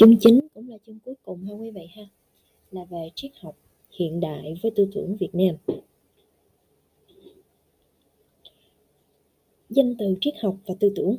Chương 0.00 0.16
chính 0.20 0.40
cũng 0.54 0.68
là 0.68 0.76
chương 0.86 0.98
cuối 1.04 1.14
cùng 1.22 1.44
ha 1.44 1.54
quý 1.54 1.70
vị 1.70 1.86
ha, 1.96 2.02
là 2.70 2.84
về 2.84 3.10
triết 3.14 3.30
học 3.40 3.56
hiện 3.98 4.20
đại 4.20 4.54
với 4.62 4.72
tư 4.76 4.88
tưởng 4.94 5.16
Việt 5.16 5.28
Nam. 5.32 5.56
Danh 9.70 9.94
từ 9.98 10.16
triết 10.20 10.34
học 10.42 10.56
và 10.66 10.74
tư 10.80 10.92
tưởng 10.96 11.16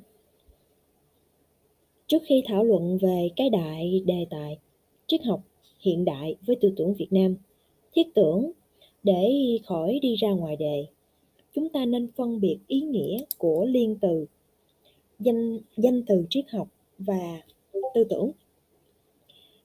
Trước 2.07 2.23
khi 2.25 2.43
thảo 2.45 2.63
luận 2.63 2.97
về 3.01 3.29
cái 3.35 3.49
đại 3.49 4.03
đề 4.05 4.25
tài 4.29 4.57
triết 5.07 5.23
học 5.23 5.43
hiện 5.79 6.05
đại 6.05 6.35
với 6.45 6.55
tư 6.61 6.73
tưởng 6.77 6.93
Việt 6.93 7.09
Nam, 7.11 7.35
thiết 7.93 8.07
tưởng 8.15 8.51
để 9.03 9.31
khỏi 9.65 9.99
đi 10.01 10.15
ra 10.15 10.29
ngoài 10.29 10.55
đề, 10.55 10.85
chúng 11.55 11.69
ta 11.69 11.85
nên 11.85 12.11
phân 12.11 12.39
biệt 12.39 12.57
ý 12.67 12.81
nghĩa 12.81 13.23
của 13.37 13.65
liên 13.65 13.97
từ 14.01 14.25
danh 15.19 15.59
danh 15.77 16.03
từ 16.07 16.25
triết 16.29 16.49
học 16.49 16.67
và 16.97 17.41
tư 17.93 18.03
tưởng. 18.09 18.31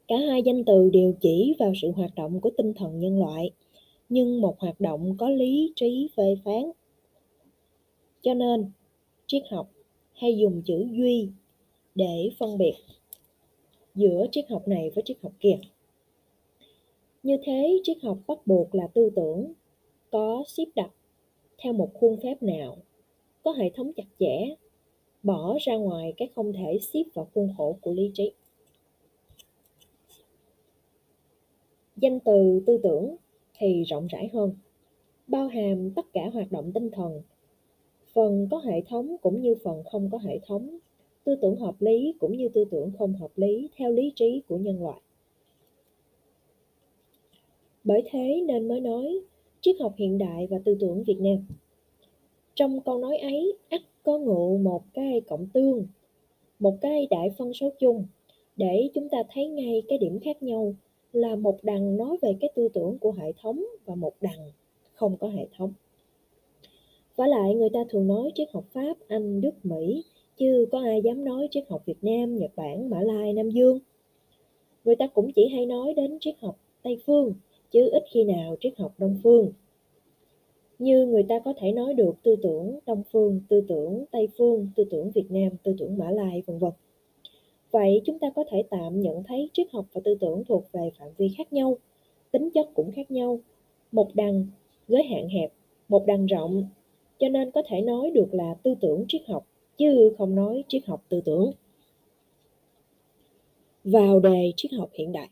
Cả 0.08 0.16
hai 0.16 0.42
danh 0.42 0.64
từ 0.64 0.90
đều 0.92 1.14
chỉ 1.20 1.54
vào 1.58 1.72
sự 1.82 1.90
hoạt 1.90 2.14
động 2.14 2.40
của 2.40 2.50
tinh 2.56 2.74
thần 2.74 2.98
nhân 2.98 3.18
loại, 3.18 3.50
nhưng 4.08 4.40
một 4.40 4.60
hoạt 4.60 4.80
động 4.80 5.16
có 5.18 5.30
lý 5.30 5.72
trí 5.76 6.08
phê 6.16 6.36
phán. 6.44 6.70
Cho 8.22 8.34
nên, 8.34 8.70
triết 9.26 9.42
học 9.50 9.70
hay 10.12 10.38
dùng 10.38 10.62
chữ 10.62 10.86
duy 10.92 11.28
để 11.94 12.30
phân 12.38 12.58
biệt 12.58 12.74
giữa 13.94 14.26
triết 14.32 14.44
học 14.50 14.68
này 14.68 14.90
với 14.94 15.02
triết 15.06 15.16
học 15.22 15.32
kia. 15.40 15.58
Như 17.22 17.36
thế, 17.44 17.80
triết 17.82 17.96
học 18.02 18.18
bắt 18.26 18.46
buộc 18.46 18.74
là 18.74 18.86
tư 18.86 19.10
tưởng 19.16 19.52
có 20.10 20.44
xếp 20.46 20.64
đặt 20.74 20.90
theo 21.58 21.72
một 21.72 21.90
khuôn 21.94 22.20
phép 22.22 22.42
nào, 22.42 22.76
có 23.42 23.52
hệ 23.52 23.70
thống 23.74 23.92
chặt 23.96 24.06
chẽ, 24.18 24.54
bỏ 25.22 25.58
ra 25.60 25.76
ngoài 25.76 26.12
cái 26.16 26.28
không 26.34 26.52
thể 26.52 26.78
xếp 26.92 27.02
vào 27.14 27.28
khuôn 27.34 27.54
khổ 27.56 27.78
của 27.80 27.92
lý 27.92 28.10
trí. 28.14 28.30
Danh 31.96 32.20
từ 32.20 32.62
tư 32.66 32.78
tưởng 32.82 33.16
thì 33.58 33.82
rộng 33.82 34.06
rãi 34.06 34.30
hơn, 34.32 34.54
bao 35.26 35.48
hàm 35.48 35.90
tất 35.90 36.06
cả 36.12 36.30
hoạt 36.32 36.52
động 36.52 36.72
tinh 36.72 36.90
thần, 36.90 37.22
phần 38.12 38.48
có 38.50 38.58
hệ 38.58 38.80
thống 38.80 39.16
cũng 39.22 39.40
như 39.40 39.54
phần 39.64 39.82
không 39.84 40.10
có 40.12 40.18
hệ 40.18 40.38
thống, 40.46 40.78
tư 41.24 41.36
tưởng 41.42 41.56
hợp 41.56 41.74
lý 41.82 42.14
cũng 42.18 42.36
như 42.36 42.48
tư 42.48 42.64
tưởng 42.70 42.92
không 42.98 43.14
hợp 43.14 43.30
lý 43.36 43.68
theo 43.76 43.92
lý 43.92 44.12
trí 44.16 44.42
của 44.48 44.56
nhân 44.56 44.82
loại. 44.82 45.00
Bởi 47.84 48.02
thế 48.10 48.42
nên 48.46 48.68
mới 48.68 48.80
nói 48.80 49.20
triết 49.60 49.76
học 49.80 49.94
hiện 49.96 50.18
đại 50.18 50.46
và 50.46 50.58
tư 50.64 50.76
tưởng 50.80 51.02
Việt 51.02 51.20
Nam. 51.20 51.46
Trong 52.54 52.80
câu 52.80 52.98
nói 52.98 53.18
ấy, 53.18 53.58
ắt 53.68 53.80
có 54.02 54.18
ngụ 54.18 54.58
một 54.58 54.82
cái 54.94 55.20
cộng 55.28 55.46
tương, 55.52 55.86
một 56.58 56.78
cái 56.80 57.06
đại 57.10 57.30
phân 57.38 57.52
số 57.52 57.70
chung, 57.78 58.06
để 58.56 58.88
chúng 58.94 59.08
ta 59.08 59.18
thấy 59.28 59.48
ngay 59.48 59.82
cái 59.88 59.98
điểm 59.98 60.18
khác 60.20 60.42
nhau 60.42 60.74
là 61.16 61.36
một 61.36 61.58
đằng 61.62 61.96
nói 61.96 62.16
về 62.22 62.36
cái 62.40 62.50
tư 62.54 62.68
tưởng 62.68 62.98
của 62.98 63.12
hệ 63.12 63.32
thống 63.42 63.64
và 63.84 63.94
một 63.94 64.12
đằng 64.20 64.50
không 64.92 65.16
có 65.16 65.28
hệ 65.28 65.46
thống. 65.56 65.72
Và 67.16 67.26
lại 67.26 67.54
người 67.54 67.70
ta 67.72 67.80
thường 67.88 68.06
nói 68.06 68.30
triết 68.34 68.48
học 68.52 68.64
Pháp, 68.72 68.96
Anh, 69.08 69.40
Đức, 69.40 69.54
Mỹ, 69.62 70.04
chứ 70.36 70.66
có 70.72 70.80
ai 70.80 71.02
dám 71.02 71.24
nói 71.24 71.48
triết 71.50 71.64
học 71.68 71.82
Việt 71.86 71.98
Nam, 72.02 72.36
Nhật 72.36 72.50
Bản, 72.56 72.90
Mã 72.90 73.00
Lai, 73.00 73.32
Nam 73.32 73.50
Dương. 73.50 73.78
Người 74.84 74.96
ta 74.96 75.06
cũng 75.06 75.32
chỉ 75.32 75.48
hay 75.48 75.66
nói 75.66 75.94
đến 75.94 76.18
triết 76.20 76.34
học 76.40 76.58
Tây 76.82 76.98
Phương, 77.06 77.34
chứ 77.70 77.88
ít 77.92 78.02
khi 78.10 78.24
nào 78.24 78.56
triết 78.60 78.78
học 78.78 78.94
Đông 78.98 79.18
Phương. 79.22 79.52
Như 80.78 81.06
người 81.06 81.22
ta 81.22 81.38
có 81.44 81.54
thể 81.56 81.72
nói 81.72 81.94
được 81.94 82.14
tư 82.22 82.36
tưởng 82.42 82.78
Đông 82.86 83.02
Phương, 83.12 83.40
tư 83.48 83.60
tưởng 83.68 84.04
Tây 84.10 84.28
Phương, 84.38 84.68
tư 84.76 84.84
tưởng 84.90 85.10
Việt 85.10 85.30
Nam, 85.30 85.48
tư 85.62 85.74
tưởng 85.78 85.98
Mã 85.98 86.10
Lai, 86.10 86.42
vân 86.46 86.58
vân. 86.58 86.72
Vậy 87.76 88.02
chúng 88.04 88.18
ta 88.18 88.30
có 88.30 88.44
thể 88.50 88.62
tạm 88.70 89.00
nhận 89.00 89.22
thấy 89.22 89.50
triết 89.52 89.66
học 89.72 89.86
và 89.92 90.00
tư 90.04 90.14
tưởng 90.20 90.44
thuộc 90.48 90.64
về 90.72 90.90
phạm 90.98 91.08
vi 91.16 91.28
khác 91.38 91.52
nhau, 91.52 91.78
tính 92.32 92.50
chất 92.50 92.68
cũng 92.74 92.92
khác 92.92 93.10
nhau. 93.10 93.40
Một 93.92 94.14
đằng 94.14 94.46
giới 94.88 95.02
hạn 95.02 95.28
hẹp, 95.28 95.52
một 95.88 96.06
đằng 96.06 96.26
rộng, 96.26 96.68
cho 97.18 97.28
nên 97.28 97.50
có 97.50 97.62
thể 97.66 97.80
nói 97.80 98.10
được 98.10 98.34
là 98.34 98.54
tư 98.62 98.74
tưởng 98.80 99.04
triết 99.08 99.22
học, 99.28 99.46
chứ 99.76 100.14
không 100.18 100.34
nói 100.34 100.64
triết 100.68 100.86
học 100.86 101.04
tư 101.08 101.20
tưởng. 101.24 101.50
Vào 103.84 104.20
đề 104.20 104.52
triết 104.56 104.72
học 104.72 104.90
hiện 104.92 105.12
đại 105.12 105.28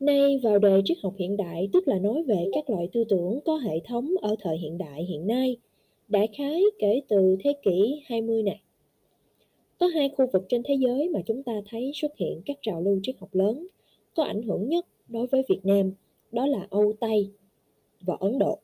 Nay 0.00 0.40
vào 0.42 0.58
đề 0.58 0.80
triết 0.84 0.98
học 1.02 1.14
hiện 1.18 1.36
đại 1.36 1.68
tức 1.72 1.88
là 1.88 1.98
nói 1.98 2.22
về 2.22 2.46
các 2.52 2.70
loại 2.70 2.88
tư 2.92 3.04
tưởng 3.08 3.40
có 3.44 3.56
hệ 3.56 3.80
thống 3.84 4.14
ở 4.22 4.36
thời 4.40 4.58
hiện 4.58 4.78
đại 4.78 5.04
hiện 5.04 5.26
nay, 5.26 5.56
đại 6.08 6.28
khái 6.38 6.62
kể 6.78 7.00
từ 7.08 7.36
thế 7.40 7.52
kỷ 7.62 8.02
20 8.06 8.42
này. 8.42 8.60
Có 9.78 9.86
hai 9.86 10.10
khu 10.16 10.26
vực 10.32 10.46
trên 10.48 10.62
thế 10.64 10.74
giới 10.74 11.08
mà 11.08 11.20
chúng 11.26 11.42
ta 11.42 11.52
thấy 11.66 11.90
xuất 11.94 12.16
hiện 12.16 12.42
các 12.46 12.56
trào 12.62 12.82
lưu 12.82 13.00
triết 13.02 13.18
học 13.18 13.34
lớn 13.34 13.66
có 14.14 14.24
ảnh 14.24 14.42
hưởng 14.42 14.68
nhất 14.68 14.86
đối 15.08 15.26
với 15.26 15.42
Việt 15.48 15.60
Nam, 15.62 15.92
đó 16.32 16.46
là 16.46 16.66
Âu 16.70 16.92
Tây 17.00 17.30
và 18.00 18.16
Ấn 18.20 18.38
Độ. 18.38 18.58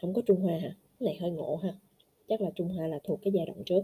Không 0.00 0.14
có 0.14 0.22
Trung 0.26 0.40
Hoa 0.40 0.58
hả? 0.58 0.76
Cái 1.00 1.06
này 1.06 1.16
hơi 1.20 1.30
ngộ 1.30 1.56
ha. 1.56 1.74
Chắc 2.28 2.40
là 2.40 2.50
Trung 2.54 2.68
Hoa 2.68 2.86
là 2.86 2.98
thuộc 3.04 3.20
cái 3.22 3.32
giai 3.32 3.46
đoạn 3.46 3.64
trước. 3.66 3.82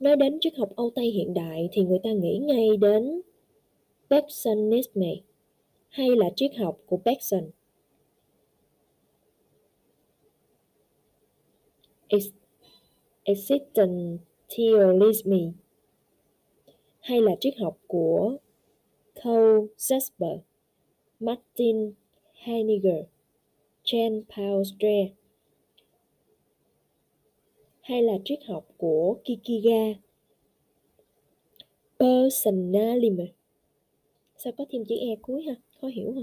Nói 0.00 0.16
đến 0.16 0.38
triết 0.40 0.56
học 0.56 0.68
Âu 0.76 0.90
Tây 0.94 1.06
hiện 1.10 1.34
đại 1.34 1.68
thì 1.72 1.82
người 1.82 1.98
ta 2.02 2.12
nghĩ 2.12 2.38
ngay 2.38 2.76
đến 2.76 3.20
Bergsonisme 4.10 5.14
hay 5.88 6.16
là 6.16 6.30
triết 6.36 6.56
học 6.56 6.78
của 6.86 6.96
Bergson. 7.04 7.50
Existentialism 13.24 15.52
hay 17.00 17.20
là 17.20 17.32
triết 17.40 17.54
học 17.58 17.78
của 17.86 18.36
Karl 19.14 19.64
Jasper, 19.76 20.38
Martin 21.20 21.92
Heidegger, 22.34 23.04
Jean 23.84 24.22
Paul 24.36 24.62
Sartre 24.64 25.08
hay 27.80 28.02
là 28.02 28.12
triết 28.24 28.44
học 28.44 28.66
của 28.76 29.16
Kikiga, 29.24 29.94
Personalism. 31.98 33.20
Sao 34.36 34.52
có 34.58 34.64
thêm 34.70 34.84
chữ 34.84 34.94
E 35.00 35.16
cuối 35.22 35.42
ha? 35.42 35.54
Khó 35.80 35.88
hiểu 35.88 36.12
ha. 36.12 36.22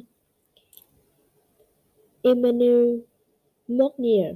Emmanuel 2.22 3.00
Mornier, 3.68 4.36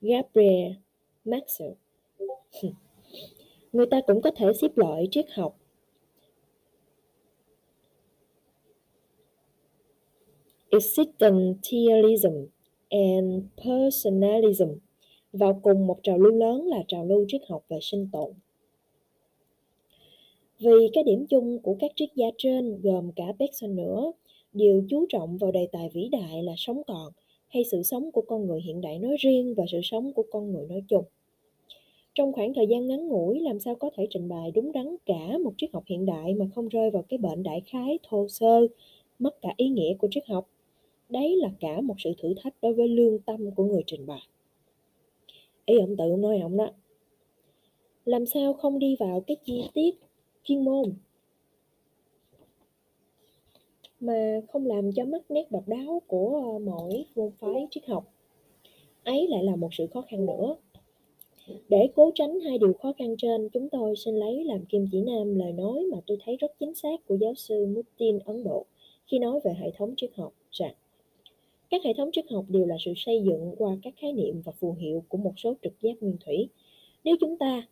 Gabriel 0.00 0.72
Maxwell. 1.24 1.74
Người 3.72 3.86
ta 3.90 4.00
cũng 4.06 4.22
có 4.22 4.30
thể 4.36 4.46
xếp 4.60 4.76
loại 4.76 5.08
triết 5.10 5.26
học 5.30 5.56
Existentialism 10.70 12.46
and 12.88 13.44
Personalism 13.64 14.68
vào 15.32 15.60
cùng 15.62 15.86
một 15.86 15.98
trào 16.02 16.18
lưu 16.18 16.32
lớn 16.32 16.66
là 16.66 16.78
trào 16.88 17.04
lưu 17.04 17.24
triết 17.28 17.40
học 17.48 17.64
về 17.68 17.78
sinh 17.82 18.08
tồn. 18.12 18.32
Vì 20.58 20.90
cái 20.92 21.04
điểm 21.04 21.26
chung 21.30 21.58
của 21.62 21.76
các 21.80 21.90
triết 21.96 22.08
gia 22.14 22.26
trên, 22.38 22.80
gồm 22.82 23.12
cả 23.16 23.24
Bergson 23.38 23.76
nữa 23.76 24.12
đều 24.52 24.82
chú 24.88 25.06
trọng 25.08 25.38
vào 25.38 25.52
đề 25.52 25.68
tài 25.72 25.88
vĩ 25.92 26.08
đại 26.12 26.42
là 26.42 26.52
sống 26.56 26.82
còn 26.86 27.12
hay 27.50 27.64
sự 27.64 27.82
sống 27.82 28.12
của 28.12 28.20
con 28.20 28.46
người 28.46 28.60
hiện 28.60 28.80
đại 28.80 28.98
nói 28.98 29.16
riêng 29.18 29.54
và 29.54 29.64
sự 29.72 29.80
sống 29.82 30.12
của 30.12 30.24
con 30.30 30.52
người 30.52 30.66
nói 30.66 30.82
chung. 30.88 31.04
Trong 32.14 32.32
khoảng 32.32 32.54
thời 32.54 32.66
gian 32.66 32.86
ngắn 32.86 33.08
ngủi 33.08 33.40
làm 33.40 33.60
sao 33.60 33.74
có 33.74 33.90
thể 33.96 34.06
trình 34.10 34.28
bày 34.28 34.50
đúng 34.50 34.72
đắn 34.72 34.96
cả 35.06 35.38
một 35.44 35.52
triết 35.56 35.70
học 35.72 35.82
hiện 35.86 36.06
đại 36.06 36.34
mà 36.34 36.46
không 36.54 36.68
rơi 36.68 36.90
vào 36.90 37.02
cái 37.02 37.18
bệnh 37.18 37.42
đại 37.42 37.62
khái 37.66 37.98
thô 38.02 38.28
sơ, 38.28 38.66
mất 39.18 39.42
cả 39.42 39.54
ý 39.56 39.68
nghĩa 39.68 39.94
của 39.94 40.08
triết 40.10 40.26
học. 40.26 40.48
Đấy 41.08 41.36
là 41.36 41.50
cả 41.60 41.80
một 41.80 41.94
sự 41.98 42.12
thử 42.18 42.34
thách 42.42 42.54
đối 42.62 42.74
với 42.74 42.88
lương 42.88 43.18
tâm 43.18 43.50
của 43.50 43.64
người 43.64 43.82
trình 43.86 44.06
bày. 44.06 44.22
Ý 45.66 45.78
ông 45.78 45.96
tự 45.96 46.16
nói 46.18 46.38
ông 46.38 46.56
đó. 46.56 46.70
Làm 48.04 48.26
sao 48.26 48.52
không 48.52 48.78
đi 48.78 48.96
vào 48.98 49.20
cái 49.26 49.36
chi 49.44 49.62
tiết 49.74 49.90
chuyên 50.44 50.64
môn 50.64 50.92
mà 54.00 54.40
không 54.48 54.66
làm 54.66 54.92
cho 54.92 55.04
mất 55.04 55.30
nét 55.30 55.50
độc 55.50 55.68
đáo 55.68 56.02
của 56.06 56.52
ờ, 56.52 56.58
mỗi 56.58 57.04
môn 57.16 57.30
phái 57.38 57.66
triết 57.70 57.86
học. 57.86 58.12
Ấy 59.04 59.26
lại 59.28 59.44
là 59.44 59.56
một 59.56 59.74
sự 59.74 59.86
khó 59.86 60.02
khăn 60.02 60.26
nữa. 60.26 60.56
Để 61.68 61.88
cố 61.94 62.10
tránh 62.14 62.40
hai 62.40 62.58
điều 62.58 62.72
khó 62.72 62.92
khăn 62.98 63.14
trên, 63.18 63.48
chúng 63.48 63.68
tôi 63.68 63.96
xin 63.96 64.16
lấy 64.16 64.44
làm 64.44 64.64
kim 64.64 64.86
chỉ 64.92 65.00
nam 65.00 65.38
lời 65.38 65.52
nói 65.52 65.84
mà 65.92 65.98
tôi 66.06 66.18
thấy 66.24 66.36
rất 66.36 66.52
chính 66.60 66.74
xác 66.74 67.06
của 67.08 67.14
giáo 67.14 67.34
sư 67.34 67.66
Mutin 67.66 68.18
Ấn 68.18 68.44
Độ 68.44 68.66
khi 69.06 69.18
nói 69.18 69.40
về 69.44 69.54
hệ 69.60 69.70
thống 69.76 69.94
triết 69.96 70.10
học 70.14 70.32
rằng 70.50 70.74
các 71.70 71.84
hệ 71.84 71.92
thống 71.96 72.10
triết 72.12 72.24
học 72.30 72.44
đều 72.48 72.66
là 72.66 72.76
sự 72.80 72.92
xây 72.96 73.22
dựng 73.24 73.54
qua 73.58 73.76
các 73.82 73.94
khái 73.96 74.12
niệm 74.12 74.42
và 74.44 74.52
phù 74.52 74.72
hiệu 74.72 75.04
của 75.08 75.18
một 75.18 75.32
số 75.36 75.54
trực 75.62 75.80
giác 75.80 75.92
nguyên 76.00 76.16
thủy. 76.26 76.48
Nếu 77.04 77.16
chúng 77.20 77.36
ta 77.38 77.66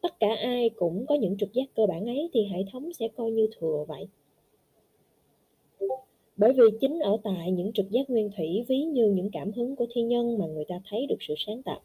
tất 0.00 0.20
cả 0.20 0.28
ai 0.42 0.70
cũng 0.70 1.06
có 1.06 1.14
những 1.14 1.36
trực 1.38 1.52
giác 1.52 1.64
cơ 1.74 1.86
bản 1.86 2.06
ấy 2.06 2.30
thì 2.32 2.44
hệ 2.44 2.58
thống 2.72 2.92
sẽ 2.92 3.08
coi 3.16 3.30
như 3.30 3.48
thừa 3.58 3.84
vậy. 3.88 4.08
Bởi 6.36 6.52
vì 6.52 6.64
chính 6.80 6.98
ở 6.98 7.16
tại 7.24 7.50
những 7.50 7.72
trực 7.72 7.90
giác 7.90 8.10
nguyên 8.10 8.30
thủy 8.36 8.64
ví 8.68 8.82
như 8.82 9.06
những 9.06 9.30
cảm 9.30 9.52
hứng 9.52 9.76
của 9.76 9.86
thiên 9.90 10.08
nhân 10.08 10.38
mà 10.38 10.46
người 10.46 10.64
ta 10.64 10.80
thấy 10.90 11.06
được 11.06 11.18
sự 11.20 11.34
sáng 11.46 11.62
tạo, 11.62 11.80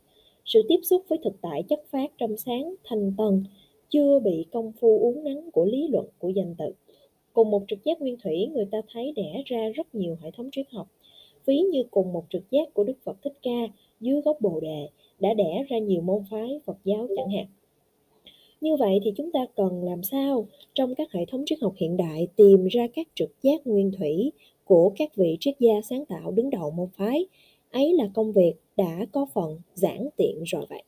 sự 0.45 0.61
tiếp 0.69 0.79
xúc 0.83 1.03
với 1.07 1.19
thực 1.23 1.33
tại 1.41 1.63
chất 1.63 1.79
phát 1.91 2.11
trong 2.17 2.37
sáng, 2.37 2.75
thành 2.83 3.13
tần 3.17 3.43
chưa 3.89 4.19
bị 4.19 4.45
công 4.51 4.71
phu 4.71 4.99
uốn 4.99 5.23
nắn 5.23 5.51
của 5.51 5.65
lý 5.65 5.87
luận 5.87 6.05
của 6.19 6.29
danh 6.29 6.55
tự, 6.55 6.73
Cùng 7.33 7.51
một 7.51 7.63
trực 7.67 7.83
giác 7.83 8.01
nguyên 8.01 8.17
thủy, 8.23 8.47
người 8.53 8.65
ta 8.71 8.81
thấy 8.93 9.13
đẻ 9.15 9.43
ra 9.45 9.69
rất 9.75 9.95
nhiều 9.95 10.17
hệ 10.21 10.31
thống 10.31 10.49
triết 10.51 10.65
học. 10.71 10.87
Ví 11.45 11.59
như 11.59 11.83
cùng 11.91 12.13
một 12.13 12.25
trực 12.29 12.51
giác 12.51 12.73
của 12.73 12.83
Đức 12.83 12.97
Phật 13.03 13.17
Thích 13.23 13.33
Ca 13.41 13.67
dưới 13.99 14.21
gốc 14.21 14.37
Bồ 14.41 14.59
Đề 14.59 14.89
đã 15.19 15.33
đẻ 15.33 15.65
ra 15.69 15.77
nhiều 15.77 16.01
môn 16.01 16.23
phái 16.31 16.59
Phật 16.65 16.77
giáo 16.83 17.07
chẳng 17.15 17.29
hạn. 17.29 17.45
Như 18.61 18.75
vậy 18.75 18.99
thì 19.03 19.11
chúng 19.17 19.31
ta 19.31 19.39
cần 19.55 19.83
làm 19.83 20.03
sao 20.03 20.47
trong 20.73 20.95
các 20.95 21.11
hệ 21.11 21.25
thống 21.25 21.43
triết 21.45 21.59
học 21.61 21.73
hiện 21.77 21.97
đại 21.97 22.27
tìm 22.35 22.67
ra 22.67 22.87
các 22.95 23.07
trực 23.15 23.31
giác 23.41 23.67
nguyên 23.67 23.91
thủy 23.91 24.31
của 24.63 24.91
các 24.97 25.15
vị 25.15 25.37
triết 25.39 25.55
gia 25.59 25.81
sáng 25.89 26.05
tạo 26.05 26.31
đứng 26.31 26.49
đầu 26.49 26.71
môn 26.71 26.89
phái. 26.97 27.25
Ấy 27.71 27.93
là 27.93 28.09
công 28.13 28.31
việc 28.31 28.53
đã 28.77 29.05
có 29.11 29.25
phần 29.33 29.61
giản 29.73 30.09
tiện 30.17 30.43
rồi 30.43 30.65
vậy. 30.69 30.83